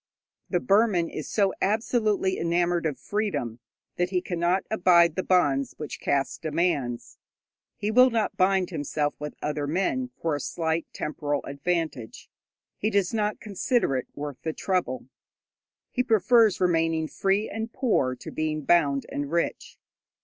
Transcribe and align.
The 0.49 0.59
Burman 0.59 1.11
is 1.11 1.29
so 1.29 1.53
absolutely 1.61 2.39
enamoured 2.39 2.87
of 2.87 2.97
freedom, 2.97 3.59
that 3.97 4.09
he 4.09 4.19
cannot 4.19 4.65
abide 4.71 5.13
the 5.15 5.21
bonds 5.21 5.75
which 5.77 5.99
caste 5.99 6.41
demands. 6.41 7.19
He 7.77 7.91
will 7.91 8.09
not 8.09 8.35
bind 8.35 8.71
himself 8.71 9.13
with 9.19 9.35
other 9.43 9.67
men 9.67 10.09
for 10.19 10.33
a 10.35 10.39
slight 10.39 10.87
temporal 10.91 11.43
advantage; 11.43 12.31
he 12.79 12.89
does 12.89 13.13
not 13.13 13.39
consider 13.39 13.95
it 13.95 14.07
worth 14.15 14.41
the 14.41 14.53
trouble. 14.53 15.05
He 15.91 16.01
prefers 16.01 16.59
remaining 16.59 17.07
free 17.07 17.47
and 17.47 17.71
poor 17.71 18.15
to 18.15 18.31
being 18.31 18.63
bound 18.63 19.05
and 19.09 19.31
rich. 19.31 19.77